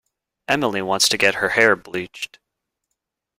[0.47, 2.39] Emily wants to get her hair bleached.